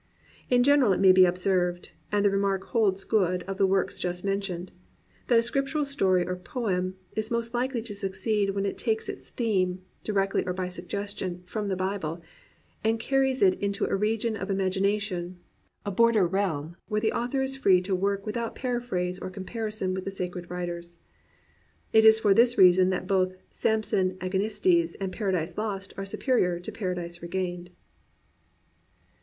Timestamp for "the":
2.25-2.31, 3.57-3.67, 11.67-11.75, 16.99-17.11, 20.03-20.09